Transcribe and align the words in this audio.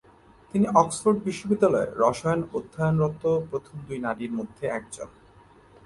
তিনি 0.53 0.65
অক্সফোর্ড 0.75 1.17
বিশ্ববিদ্যালয়ে 1.27 1.91
রসায়ন 2.01 2.41
অধ্যয়নরত 2.57 3.23
প্রথম 3.49 3.75
দুই 3.87 3.97
নারীর 4.05 4.31
মধ্যে 4.39 4.63
একজন। 4.77 5.09